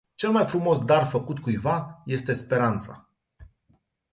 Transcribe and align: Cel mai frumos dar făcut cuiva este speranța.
Cel 0.15 0.31
mai 0.31 0.45
frumos 0.45 0.85
dar 0.85 1.03
făcut 1.05 1.39
cuiva 1.39 2.01
este 2.05 2.33
speranța. 2.33 3.09